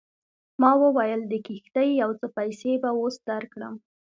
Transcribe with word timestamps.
ما 0.61 0.71
وویل 0.83 1.21
د 1.27 1.33
کښتۍ 1.45 1.89
یو 2.01 2.09
څه 2.19 2.27
پیسې 2.37 2.71
به 2.81 2.89
اوس 2.99 3.15
درکړم. 3.29 3.73